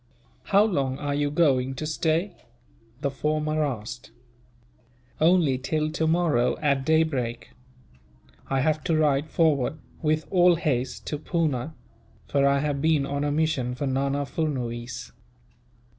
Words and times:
"How 0.45 0.63
long 0.63 0.97
are 0.97 1.13
you 1.13 1.29
going 1.29 1.75
to 1.75 1.85
stay?" 1.85 2.33
the 3.01 3.11
former 3.11 3.63
asked. 3.63 4.09
"Only 5.19 5.59
till 5.59 5.91
tomorrow, 5.91 6.57
at 6.57 6.83
daybreak. 6.87 7.51
I 8.49 8.61
have 8.61 8.83
to 8.85 8.97
ride 8.97 9.29
forward, 9.29 9.77
with 10.01 10.25
all 10.31 10.55
haste, 10.55 11.05
to 11.05 11.19
Poona; 11.19 11.75
for 12.27 12.47
I 12.47 12.61
have 12.61 12.81
been 12.81 13.05
on 13.05 13.23
a 13.23 13.31
mission 13.31 13.75
for 13.75 13.85
Nana 13.85 14.25
Furnuwees." 14.25 15.11